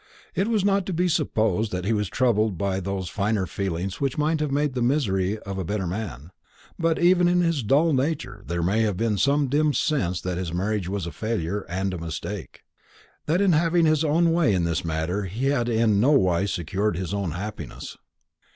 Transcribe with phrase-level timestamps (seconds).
[0.33, 4.17] It is not to be supposed that he was troubled by those finer feelings which
[4.17, 6.31] might have made the misery of a better man;
[6.79, 10.51] but even in his dull nature there may have been some dim sense that his
[10.51, 12.61] marriage was a failure and mistake;
[13.27, 17.13] that in having his own way in this matter he had in nowise secured his
[17.13, 17.95] own happiness.